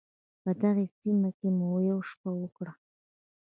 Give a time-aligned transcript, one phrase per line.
[0.43, 2.71] په دغې سیمه کې مو یوه شپه وکړه.